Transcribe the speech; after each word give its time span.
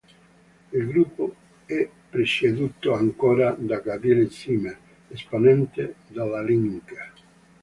Il 0.71 0.87
gruppo 0.87 1.35
è 1.63 1.87
presieduto 2.09 2.93
ancora 2.95 3.51
da 3.55 3.77
Gabriele 3.81 4.31
Zimmer, 4.31 4.75
esponente 5.09 5.93
della 6.07 6.41
Linke. 6.41 7.11